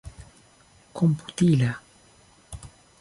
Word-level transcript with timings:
komputila 0.93 1.69